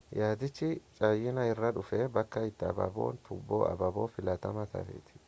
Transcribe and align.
yaadichii 0.19 0.69
chaayinaa 0.99 1.43
irraa 1.49 1.69
dhufee 1.75 2.01
bakka 2.17 2.45
itti 2.53 2.67
abaabon 2.71 3.21
tuuboo 3.29 3.63
abaaboo 3.73 4.11
filatamaa 4.17 4.69
ta'etti 4.73 5.19